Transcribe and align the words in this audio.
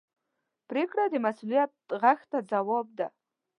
پرېکړه 0.69 1.03
د 1.09 1.15
مسؤلیت 1.25 1.71
غږ 2.01 2.19
ته 2.31 2.37
ځواب 2.51 2.87
ده. 2.99 3.07